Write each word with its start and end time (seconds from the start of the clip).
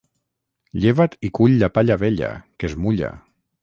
Lleva't 0.85 1.19
i 1.29 1.31
cull 1.41 1.55
la 1.59 1.71
palla 1.77 2.01
vella 2.07 2.35
que 2.57 2.71
es 2.73 2.79
mulla. 2.87 3.17